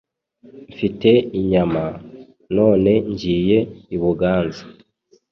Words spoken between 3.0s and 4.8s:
ngiye i buganza